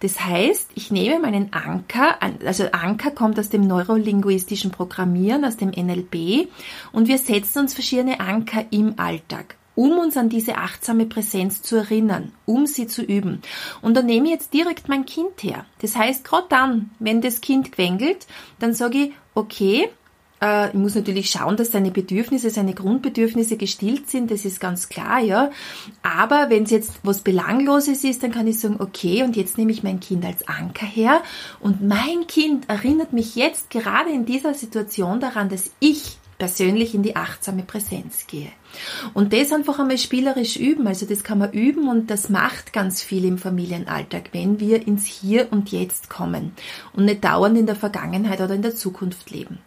Das 0.00 0.20
heißt, 0.24 0.70
ich 0.74 0.90
nehme 0.90 1.20
meinen 1.20 1.52
Anker, 1.52 2.18
also 2.44 2.64
Anker 2.72 3.10
kommt 3.10 3.38
aus 3.38 3.48
dem 3.48 3.66
neurolinguistischen 3.66 4.70
Programmieren, 4.70 5.44
aus 5.44 5.56
dem 5.56 5.70
NLP, 5.70 6.48
und 6.92 7.08
wir 7.08 7.18
setzen 7.18 7.60
uns 7.60 7.74
verschiedene 7.74 8.20
Anker 8.20 8.64
im 8.70 8.98
Alltag 8.98 9.56
um 9.74 9.98
uns 9.98 10.16
an 10.16 10.28
diese 10.28 10.56
achtsame 10.56 11.06
Präsenz 11.06 11.62
zu 11.62 11.76
erinnern, 11.76 12.32
um 12.44 12.66
sie 12.66 12.86
zu 12.86 13.02
üben. 13.02 13.40
Und 13.80 13.96
dann 13.96 14.06
nehme 14.06 14.26
ich 14.26 14.32
jetzt 14.32 14.52
direkt 14.52 14.88
mein 14.88 15.06
Kind 15.06 15.42
her. 15.42 15.64
Das 15.80 15.96
heißt, 15.96 16.24
gerade 16.24 16.46
dann, 16.50 16.90
wenn 16.98 17.20
das 17.20 17.40
Kind 17.40 17.72
quengelt, 17.72 18.26
dann 18.58 18.74
sage 18.74 18.98
ich, 18.98 19.12
okay, 19.34 19.88
äh, 20.42 20.68
ich 20.68 20.74
muss 20.74 20.94
natürlich 20.94 21.30
schauen, 21.30 21.56
dass 21.56 21.70
seine 21.70 21.90
Bedürfnisse, 21.90 22.50
seine 22.50 22.74
Grundbedürfnisse 22.74 23.56
gestillt 23.56 24.10
sind, 24.10 24.30
das 24.30 24.44
ist 24.44 24.60
ganz 24.60 24.88
klar, 24.88 25.20
ja. 25.20 25.50
Aber 26.02 26.50
wenn 26.50 26.64
es 26.64 26.70
jetzt 26.70 26.90
was 27.04 27.20
Belangloses 27.20 28.04
ist, 28.04 28.22
dann 28.22 28.32
kann 28.32 28.46
ich 28.46 28.58
sagen, 28.58 28.76
okay, 28.80 29.22
und 29.22 29.36
jetzt 29.36 29.56
nehme 29.56 29.72
ich 29.72 29.82
mein 29.82 30.00
Kind 30.00 30.24
als 30.24 30.46
Anker 30.48 30.86
her 30.86 31.22
und 31.60 31.86
mein 31.86 32.26
Kind 32.26 32.68
erinnert 32.68 33.12
mich 33.12 33.36
jetzt 33.36 33.70
gerade 33.70 34.10
in 34.10 34.26
dieser 34.26 34.54
Situation 34.54 35.20
daran, 35.20 35.48
dass 35.48 35.70
ich 35.78 36.18
persönlich 36.38 36.92
in 36.92 37.04
die 37.04 37.14
achtsame 37.14 37.62
Präsenz 37.62 38.26
gehe. 38.26 38.48
Und 39.14 39.32
das 39.32 39.52
einfach 39.52 39.78
einmal 39.78 39.98
spielerisch 39.98 40.56
üben, 40.56 40.88
also 40.88 41.06
das 41.06 41.22
kann 41.22 41.38
man 41.38 41.52
üben 41.52 41.88
und 41.88 42.10
das 42.10 42.30
macht 42.30 42.72
ganz 42.72 43.00
viel 43.00 43.24
im 43.24 43.38
Familienalltag, 43.38 44.30
wenn 44.32 44.58
wir 44.58 44.88
ins 44.88 45.06
Hier 45.06 45.52
und 45.52 45.70
Jetzt 45.70 46.10
kommen 46.10 46.50
und 46.94 47.04
nicht 47.04 47.22
dauernd 47.22 47.56
in 47.56 47.66
der 47.66 47.76
Vergangenheit 47.76 48.40
oder 48.40 48.54
in 48.54 48.62
der 48.62 48.74
Zukunft 48.74 49.30
leben. 49.30 49.60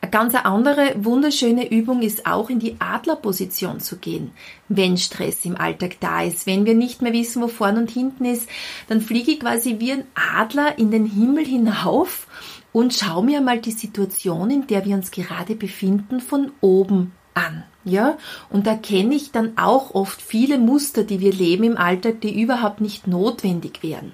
Eine 0.00 0.10
ganz 0.10 0.34
andere 0.34 0.94
wunderschöne 0.96 1.70
Übung 1.70 2.02
ist 2.02 2.26
auch 2.26 2.50
in 2.50 2.58
die 2.58 2.76
Adlerposition 2.78 3.80
zu 3.80 3.98
gehen, 3.98 4.32
wenn 4.68 4.96
Stress 4.96 5.44
im 5.44 5.56
Alltag 5.56 5.96
da 6.00 6.22
ist. 6.22 6.46
Wenn 6.46 6.66
wir 6.66 6.74
nicht 6.74 7.02
mehr 7.02 7.12
wissen, 7.12 7.42
wo 7.42 7.48
vorn 7.48 7.76
und 7.76 7.90
hinten 7.90 8.24
ist, 8.24 8.48
dann 8.88 9.00
fliege 9.00 9.32
ich 9.32 9.40
quasi 9.40 9.76
wie 9.78 9.92
ein 9.92 10.04
Adler 10.14 10.78
in 10.78 10.90
den 10.90 11.06
Himmel 11.06 11.44
hinauf 11.44 12.26
und 12.72 12.94
schaue 12.94 13.24
mir 13.24 13.40
mal 13.40 13.60
die 13.60 13.72
Situation, 13.72 14.50
in 14.50 14.66
der 14.66 14.84
wir 14.84 14.94
uns 14.94 15.10
gerade 15.10 15.54
befinden, 15.54 16.20
von 16.20 16.52
oben 16.60 17.12
an. 17.34 17.64
Ja, 17.84 18.18
und 18.50 18.66
da 18.66 18.74
kenne 18.74 19.14
ich 19.14 19.32
dann 19.32 19.56
auch 19.56 19.94
oft 19.94 20.20
viele 20.20 20.58
Muster, 20.58 21.04
die 21.04 21.20
wir 21.20 21.32
leben 21.32 21.64
im 21.64 21.78
Alltag, 21.78 22.20
die 22.20 22.38
überhaupt 22.40 22.80
nicht 22.80 23.06
notwendig 23.06 23.82
wären. 23.82 24.12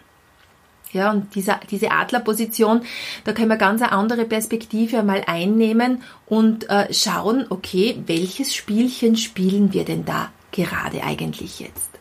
Ja, 0.95 1.11
und 1.11 1.35
diese, 1.35 1.57
diese 1.71 1.91
Adlerposition, 1.91 2.83
da 3.25 3.33
können 3.33 3.49
wir 3.49 3.57
ganz 3.57 3.83
eine 3.83 3.93
andere 3.93 4.25
Perspektive 4.25 5.01
einmal 5.01 5.25
einnehmen 5.27 6.03
und 6.27 6.71
äh, 6.71 6.93
schauen, 6.93 7.47
okay, 7.51 8.03
welches 8.07 8.55
Spielchen 8.55 9.17
spielen 9.17 9.73
wir 9.73 9.85
denn 9.85 10.05
da 10.05 10.31
gerade 10.53 11.03
eigentlich 11.03 11.61
jetzt? 11.61 11.94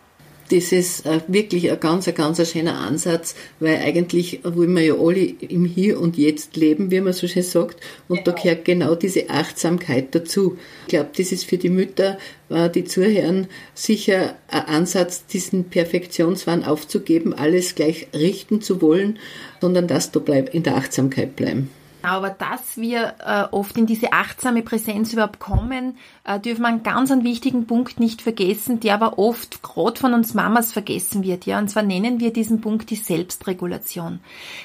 Das 0.50 0.72
ist 0.72 1.06
äh, 1.06 1.22
wirklich 1.28 1.72
ein 1.72 1.80
ganz, 1.80 2.08
ein 2.08 2.16
ganz 2.16 2.52
schöner 2.52 2.80
Ansatz, 2.80 3.36
weil 3.60 3.78
eigentlich 3.78 4.42
wollen 4.44 4.74
wir 4.74 4.84
ja 4.84 4.96
alle 4.96 5.22
im 5.24 5.66
Hier 5.66 6.00
und 6.00 6.18
Jetzt 6.18 6.56
leben, 6.56 6.92
wie 6.92 7.02
man 7.02 7.14
so 7.14 7.28
schön 7.28 7.44
sagt, 7.44 7.82
und 8.08 8.24
genau. 8.24 8.32
da 8.32 8.42
gehört 8.42 8.66
genau 8.66 8.96
diese 8.96 9.30
Achtsamkeit 9.30 10.14
dazu. 10.16 10.58
Ich 10.84 10.90
glaube, 10.90 11.10
das 11.16 11.32
ist 11.32 11.46
für 11.46 11.58
die 11.58 11.70
Mütter, 11.70 12.18
äh, 12.50 12.70
die 12.70 12.84
zuhören, 12.84 13.48
sicher 13.74 14.36
ein 14.48 14.66
Ansatz, 14.66 15.26
diesen 15.26 15.66
Perfektionswahn 15.66 16.64
aufzugeben, 16.64 17.34
alles 17.34 17.76
gleich 17.76 18.08
richten 18.14 18.62
zu 18.62 18.82
wollen, 18.82 19.20
sondern 19.62 19.88
dass 19.88 20.12
da 20.12 20.20
bleib, 20.20 20.54
in 20.54 20.64
der 20.64 20.76
Achtsamkeit 20.76 21.36
bleiben. 21.36 21.70
Aber 22.04 22.30
dass 22.30 22.78
wir 22.78 23.16
äh, 23.26 23.44
oft 23.52 23.78
in 23.78 23.86
diese 23.86 24.12
achtsame 24.12 24.62
Präsenz 24.62 25.14
überhaupt 25.14 25.40
kommen, 25.40 25.98
äh, 26.26 26.40
dürfen 26.40 26.62
wir 26.62 26.68
einen 26.68 26.84
ganz 26.84 27.12
einen 27.12 27.24
wichtigen 27.24 27.66
Punkt 27.66 28.00
nicht 28.00 28.22
vergessen, 28.22 28.82
der 28.82 28.96
aber 28.96 29.18
oft 29.18 29.64
gerade 29.64 30.00
von 30.00 30.14
uns 30.14 30.34
Mamas 30.34 30.74
vergessen 30.74 31.24
wird. 31.24 31.46
Ja, 31.46 31.60
und 31.60 31.70
zwar 31.70 31.84
nennen 31.84 32.20
wir 32.20 32.34
diesen 32.34 32.62
Punkt 32.62 32.90
die 32.90 32.98
Selbstregulation. 32.98 34.20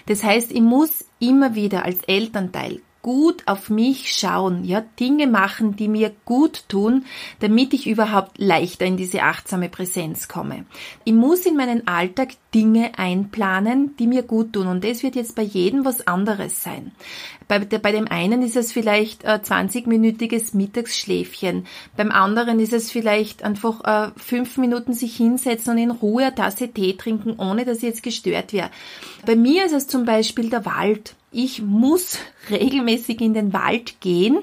Das 0.06 0.24
heißt, 0.24 0.50
ich 0.50 0.60
muss 0.60 1.04
immer 1.20 1.54
wieder 1.54 1.84
als 1.84 2.00
Elternteil 2.06 2.80
gut 3.08 3.44
auf 3.46 3.70
mich 3.70 4.14
schauen, 4.14 4.64
ja, 4.64 4.84
Dinge 5.00 5.26
machen, 5.26 5.76
die 5.76 5.88
mir 5.88 6.12
gut 6.26 6.68
tun, 6.68 7.06
damit 7.40 7.72
ich 7.72 7.86
überhaupt 7.86 8.36
leichter 8.36 8.84
in 8.84 8.98
diese 8.98 9.22
achtsame 9.22 9.70
Präsenz 9.70 10.28
komme. 10.28 10.66
Ich 11.04 11.14
muss 11.14 11.46
in 11.46 11.56
meinen 11.56 11.86
Alltag 11.86 12.32
Dinge 12.54 12.98
einplanen, 12.98 13.96
die 13.96 14.06
mir 14.06 14.24
gut 14.24 14.52
tun 14.52 14.66
und 14.66 14.84
das 14.84 15.02
wird 15.02 15.16
jetzt 15.16 15.36
bei 15.36 15.42
jedem 15.42 15.86
was 15.86 16.06
anderes 16.06 16.62
sein. 16.62 16.92
Bei, 17.48 17.58
bei 17.60 17.92
dem 17.92 18.08
einen 18.08 18.42
ist 18.42 18.56
es 18.56 18.72
vielleicht 18.72 19.24
äh, 19.24 19.40
20-minütiges 19.42 20.54
Mittagsschläfchen, 20.54 21.64
beim 21.96 22.10
anderen 22.10 22.60
ist 22.60 22.74
es 22.74 22.90
vielleicht 22.90 23.42
einfach 23.42 23.84
äh, 23.84 24.10
fünf 24.18 24.58
Minuten 24.58 24.92
sich 24.92 25.16
hinsetzen 25.16 25.72
und 25.72 25.78
in 25.78 25.90
Ruhe 25.92 26.24
eine 26.24 26.34
Tasse 26.34 26.68
Tee 26.68 26.92
trinken, 26.92 27.36
ohne 27.38 27.64
dass 27.64 27.78
ich 27.78 27.84
jetzt 27.84 28.02
gestört 28.02 28.52
wäre. 28.52 28.68
Bei 29.24 29.34
mir 29.34 29.64
ist 29.64 29.72
es 29.72 29.86
zum 29.86 30.04
Beispiel 30.04 30.50
der 30.50 30.66
Wald 30.66 31.14
ich 31.30 31.60
muss 31.60 32.18
regelmäßig 32.48 33.20
in 33.20 33.34
den 33.34 33.52
Wald 33.52 34.00
gehen, 34.00 34.38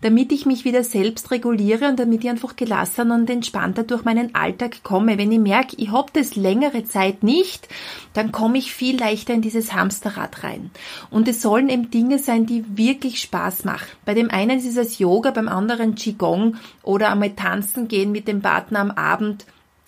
damit 0.00 0.32
ich 0.32 0.46
mich 0.46 0.64
wieder 0.64 0.82
selbst 0.84 1.30
reguliere 1.30 1.88
und 1.88 1.98
damit 1.98 2.24
ich 2.24 2.30
einfach 2.30 2.56
gelassen 2.56 3.10
und 3.10 3.28
entspannter 3.28 3.82
durch 3.82 4.04
meinen 4.04 4.34
Alltag 4.34 4.82
komme. 4.82 5.18
Wenn 5.18 5.30
ich 5.32 5.38
merke, 5.38 5.76
ich 5.76 5.90
habe 5.90 6.10
das 6.14 6.36
längere 6.36 6.84
Zeit 6.84 7.22
nicht, 7.22 7.68
dann 8.14 8.32
komme 8.32 8.56
ich 8.56 8.72
viel 8.72 8.98
leichter 8.98 9.34
in 9.34 9.42
dieses 9.42 9.74
Hamsterrad 9.74 10.42
rein. 10.42 10.70
Und 11.10 11.28
es 11.28 11.42
sollen 11.42 11.68
eben 11.68 11.90
Dinge 11.90 12.18
sein, 12.18 12.46
die 12.46 12.64
wirklich 12.74 13.20
Spaß 13.20 13.64
machen. 13.64 13.88
Bei 14.06 14.14
dem 14.14 14.30
einen 14.30 14.58
ist 14.60 14.78
es 14.78 14.98
Yoga, 14.98 15.32
beim 15.32 15.48
anderen 15.48 15.94
Qigong 15.94 16.56
oder 16.82 17.12
einmal 17.12 17.30
tanzen 17.30 17.86
gehen 17.86 18.12
mit 18.12 18.26
dem 18.26 18.40
Partner 18.40 18.80
am 18.80 18.90
Abend 18.92 19.44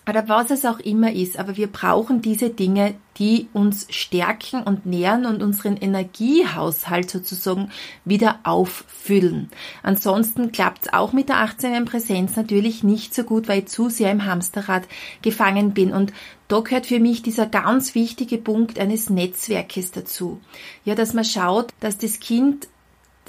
oder 0.07 0.27
was 0.27 0.51
es 0.51 0.65
auch 0.65 0.79
immer 0.79 1.13
ist, 1.13 1.39
aber 1.39 1.55
wir 1.55 1.67
brauchen 1.67 2.21
diese 2.21 2.49
Dinge, 2.49 2.95
die 3.17 3.47
uns 3.53 3.87
stärken 3.89 4.63
und 4.63 4.85
nähren 4.85 5.25
und 5.25 5.41
unseren 5.41 5.77
Energiehaushalt 5.77 7.09
sozusagen 7.09 7.71
wieder 8.03 8.39
auffüllen. 8.43 9.49
Ansonsten 9.81 10.51
klappt 10.51 10.83
es 10.83 10.93
auch 10.93 11.13
mit 11.13 11.29
der 11.29 11.37
achtsamen 11.37 11.85
Präsenz 11.85 12.35
natürlich 12.35 12.83
nicht 12.83 13.13
so 13.13 13.23
gut, 13.23 13.47
weil 13.47 13.59
ich 13.59 13.67
zu 13.67 13.89
sehr 13.89 14.11
im 14.11 14.25
Hamsterrad 14.25 14.83
gefangen 15.21 15.73
bin. 15.73 15.93
Und 15.93 16.11
da 16.47 16.59
gehört 16.59 16.87
für 16.87 16.99
mich 16.99 17.21
dieser 17.21 17.45
ganz 17.45 17.95
wichtige 17.95 18.37
Punkt 18.37 18.79
eines 18.79 19.09
Netzwerkes 19.09 19.91
dazu. 19.91 20.41
Ja, 20.85 20.95
dass 20.95 21.13
man 21.13 21.25
schaut, 21.25 21.73
dass 21.79 21.97
das 21.97 22.19
Kind 22.19 22.67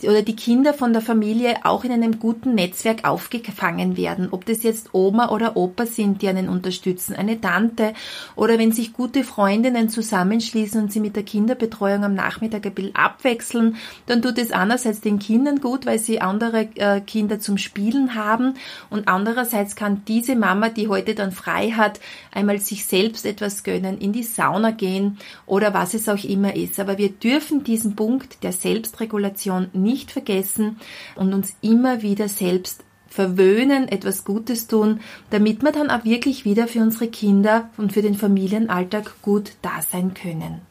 oder 0.02 0.22
die 0.22 0.36
Kinder 0.36 0.74
von 0.74 0.92
der 0.92 1.02
Familie 1.02 1.64
auch 1.64 1.84
in 1.84 1.92
einem 1.92 2.18
guten 2.18 2.54
Netzwerk 2.54 3.04
aufgefangen 3.04 3.96
werden. 3.96 4.28
Ob 4.32 4.44
das 4.44 4.62
jetzt 4.62 4.90
Oma 4.92 5.30
oder 5.30 5.56
Opa 5.56 5.86
sind, 5.86 6.20
die 6.20 6.28
einen 6.28 6.48
unterstützen, 6.48 7.14
eine 7.14 7.40
Tante 7.40 7.94
oder 8.34 8.58
wenn 8.58 8.72
sich 8.72 8.92
gute 8.92 9.22
Freundinnen 9.22 9.88
zusammenschließen 9.88 10.82
und 10.82 10.92
sie 10.92 11.00
mit 11.00 11.16
der 11.16 11.22
Kinderbetreuung 11.22 12.04
am 12.04 12.14
Nachmittag 12.14 12.66
ein 12.66 12.74
bisschen 12.74 12.96
abwechseln, 12.96 13.76
dann 14.06 14.20
tut 14.20 14.38
es 14.38 14.50
einerseits 14.50 15.00
den 15.00 15.18
Kindern 15.18 15.60
gut, 15.60 15.86
weil 15.86 15.98
sie 15.98 16.20
andere 16.20 16.68
äh, 16.74 17.00
Kinder 17.00 17.38
zum 17.38 17.56
Spielen 17.56 18.14
haben 18.14 18.54
und 18.90 19.08
andererseits 19.08 19.76
kann 19.76 20.02
diese 20.08 20.34
Mama, 20.34 20.70
die 20.70 20.88
heute 20.88 21.14
dann 21.14 21.30
frei 21.30 21.70
hat, 21.70 22.00
einmal 22.32 22.58
sich 22.58 22.86
selbst 22.86 23.24
etwas 23.24 23.62
gönnen, 23.62 23.98
in 23.98 24.12
die 24.12 24.22
Sauna 24.22 24.72
gehen 24.72 25.18
oder 25.46 25.72
was 25.72 25.94
es 25.94 26.08
auch 26.08 26.22
immer 26.24 26.56
ist. 26.56 26.80
Aber 26.80 26.98
wir 26.98 27.10
dürfen 27.10 27.64
diesen 27.64 27.94
Punkt 27.94 28.42
der 28.42 28.52
Selbstregulation 28.52 29.68
nicht 29.84 30.10
vergessen 30.10 30.78
und 31.14 31.32
uns 31.32 31.54
immer 31.60 32.02
wieder 32.02 32.28
selbst 32.28 32.82
verwöhnen, 33.14 33.86
etwas 33.86 34.24
Gutes 34.24 34.66
tun, 34.66 34.98
damit 35.30 35.62
wir 35.62 35.70
dann 35.70 35.88
auch 35.88 36.04
wirklich 36.04 36.44
wieder 36.44 36.66
für 36.66 36.80
unsere 36.80 37.06
Kinder 37.06 37.70
und 37.76 37.92
für 37.92 38.02
den 38.02 38.16
Familienalltag 38.16 39.22
gut 39.22 39.52
da 39.62 39.82
sein 39.88 40.14
können. 40.14 40.62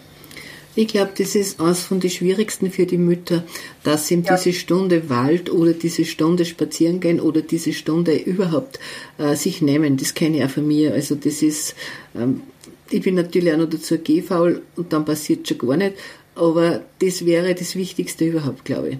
Ich 0.75 0.87
glaube, 0.87 1.11
das 1.17 1.35
ist 1.35 1.61
eines 1.61 1.83
von 1.83 1.99
den 1.99 2.09
schwierigsten 2.09 2.71
für 2.71 2.85
die 2.85 2.97
Mütter, 2.97 3.43
dass 3.83 4.07
sie 4.07 4.15
ja. 4.15 4.35
diese 4.35 4.53
Stunde 4.53 5.09
Wald 5.09 5.51
oder 5.51 5.73
diese 5.73 6.03
Stunde 6.03 6.45
spazieren 6.45 6.99
gehen 6.99 7.19
oder 7.19 7.41
diese 7.41 7.73
Stunde 7.73 8.15
überhaupt 8.15 8.79
äh, 9.19 9.35
sich 9.35 9.61
nehmen. 9.61 9.97
Das 9.97 10.13
kenne 10.13 10.37
ich 10.37 10.43
auch 10.43 10.49
von 10.49 10.67
mir. 10.67 10.93
Also 10.93 11.15
das 11.15 11.43
ist, 11.43 11.75
ähm, 12.15 12.41
ich 12.89 13.03
bin 13.03 13.15
natürlich 13.15 13.53
auch 13.53 13.57
noch 13.57 13.69
dazu 13.69 13.97
gehfaul 13.99 14.63
und 14.75 14.91
dann 14.91 15.05
passiert 15.05 15.47
schon 15.47 15.59
gar 15.59 15.77
nicht. 15.77 15.93
Aber 16.35 16.81
das 16.99 17.25
wäre 17.25 17.53
das 17.53 17.75
Wichtigste 17.75 18.25
überhaupt, 18.25 18.65
glaube 18.65 18.89
ich. 18.89 18.97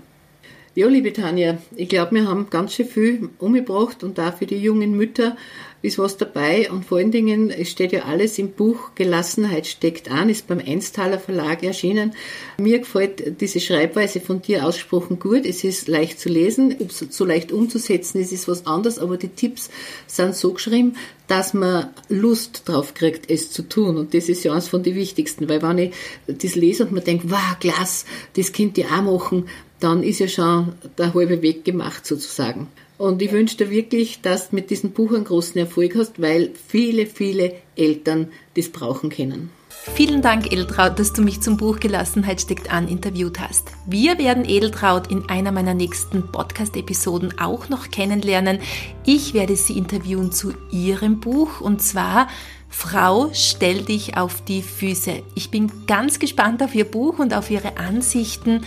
Ja, 0.76 0.88
liebe 0.88 1.14
Tanja, 1.14 1.60
ich 1.76 1.88
glaube, 1.88 2.16
wir 2.16 2.28
haben 2.28 2.50
ganz 2.50 2.74
schön 2.74 2.88
viel 2.88 3.30
umgebracht 3.38 4.04
und 4.04 4.20
auch 4.20 4.36
für 4.36 4.48
die 4.48 4.58
jungen 4.58 4.98
Mütter 4.98 5.38
ist 5.84 6.00
was 6.00 6.18
dabei 6.18 6.72
und 6.72 6.84
vor 6.84 6.98
allen 6.98 7.12
Dingen, 7.12 7.52
es 7.52 7.70
steht 7.70 7.92
ja 7.92 8.06
alles 8.06 8.40
im 8.40 8.54
Buch 8.54 8.96
Gelassenheit 8.96 9.68
steckt 9.68 10.10
an, 10.10 10.30
ist 10.30 10.48
beim 10.48 10.58
Einstaler 10.58 11.20
Verlag 11.20 11.62
erschienen. 11.62 12.14
Mir 12.58 12.80
gefällt 12.80 13.40
diese 13.40 13.60
Schreibweise 13.60 14.20
von 14.20 14.42
dir 14.42 14.66
ausgesprochen 14.66 15.20
gut. 15.20 15.46
Es 15.46 15.64
ist 15.64 15.88
leicht 15.88 16.20
zu 16.20 16.30
lesen, 16.30 16.76
so 16.90 17.24
leicht 17.24 17.52
umzusetzen, 17.52 18.20
es 18.20 18.32
ist 18.32 18.48
was 18.48 18.66
anderes, 18.66 18.98
aber 18.98 19.18
die 19.18 19.28
Tipps 19.28 19.70
sind 20.08 20.36
so 20.36 20.54
geschrieben, 20.54 20.96
dass 21.28 21.54
man 21.54 21.90
Lust 22.10 22.64
drauf 22.66 22.96
kriegt, 22.96 23.30
es 23.30 23.52
zu 23.52 23.62
tun. 23.62 23.98
Und 23.98 24.16
das 24.16 24.28
ist 24.28 24.44
ja 24.44 24.54
eines 24.54 24.70
von 24.70 24.82
den 24.82 24.96
wichtigsten, 24.96 25.48
weil 25.50 25.62
wenn 25.62 25.78
ich 25.78 25.94
das 26.26 26.56
lese 26.56 26.86
und 26.86 26.94
man 26.94 27.04
denkt, 27.04 27.30
wow, 27.30 27.60
klasse, 27.60 28.06
das 28.36 28.54
könnt 28.54 28.78
ihr 28.78 28.88
auch 28.88 29.02
machen, 29.04 29.46
dann 29.84 30.02
ist 30.02 30.20
ja 30.20 30.28
schon 30.28 30.74
der 30.98 31.14
halbe 31.14 31.42
Weg 31.42 31.66
gemacht 31.66 32.06
sozusagen. 32.06 32.68
Und 32.98 33.22
ich 33.22 33.32
wünsche 33.32 33.58
dir 33.58 33.70
wirklich, 33.70 34.22
dass 34.22 34.50
du 34.50 34.56
mit 34.56 34.70
diesem 34.70 34.92
Buch 34.92 35.14
einen 35.14 35.26
großen 35.26 35.60
Erfolg 35.60 35.96
hast, 35.96 36.22
weil 36.22 36.52
viele, 36.68 37.06
viele 37.06 37.56
Eltern 37.76 38.30
das 38.56 38.70
brauchen 38.70 39.10
können. 39.10 39.50
Vielen 39.96 40.22
Dank, 40.22 40.54
Edeltraut, 40.54 40.98
dass 40.98 41.12
du 41.12 41.22
mich 41.22 41.42
zum 41.42 41.58
Buch 41.58 41.80
Gelassenheit 41.80 42.40
steckt 42.40 42.72
an 42.72 42.88
interviewt 42.88 43.40
hast. 43.42 43.72
Wir 43.86 44.18
werden 44.18 44.48
Edeltraut 44.48 45.12
in 45.12 45.28
einer 45.28 45.52
meiner 45.52 45.74
nächsten 45.74 46.32
Podcast-Episoden 46.32 47.38
auch 47.38 47.68
noch 47.68 47.92
kennenlernen. 47.92 48.60
Ich 49.06 49.34
werde 49.34 49.58
sie 49.58 49.78
interviewen 49.78 50.32
zu 50.32 50.54
ihrem 50.72 51.20
Buch 51.20 51.60
und 51.60 51.82
zwar 51.82 52.30
Frau, 52.70 53.30
stell 53.34 53.84
dich 53.84 54.18
auf 54.18 54.44
die 54.44 54.64
Füße. 54.64 55.22
Ich 55.36 55.52
bin 55.52 55.72
ganz 55.86 56.18
gespannt 56.18 56.64
auf 56.64 56.74
ihr 56.74 56.86
Buch 56.86 57.20
und 57.20 57.34
auf 57.34 57.52
ihre 57.52 57.78
Ansichten 57.78 58.62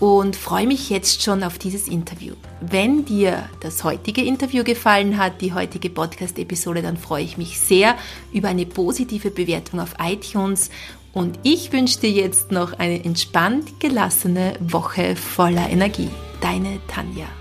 und 0.00 0.36
freue 0.36 0.66
mich 0.66 0.90
jetzt 0.90 1.22
schon 1.22 1.42
auf 1.42 1.58
dieses 1.58 1.88
Interview. 1.88 2.34
Wenn 2.60 3.04
dir 3.04 3.48
das 3.60 3.84
heutige 3.84 4.22
Interview 4.22 4.64
gefallen 4.64 5.18
hat, 5.18 5.40
die 5.40 5.52
heutige 5.52 5.90
Podcast-Episode, 5.90 6.82
dann 6.82 6.96
freue 6.96 7.24
ich 7.24 7.38
mich 7.38 7.58
sehr 7.58 7.96
über 8.32 8.48
eine 8.48 8.66
positive 8.66 9.30
Bewertung 9.30 9.80
auf 9.80 9.94
iTunes 10.00 10.70
und 11.12 11.38
ich 11.42 11.72
wünsche 11.72 12.00
dir 12.00 12.10
jetzt 12.10 12.52
noch 12.52 12.78
eine 12.78 13.04
entspannt 13.04 13.80
gelassene 13.80 14.54
Woche 14.60 15.16
voller 15.16 15.68
Energie. 15.68 16.10
Deine 16.40 16.78
Tanja. 16.86 17.37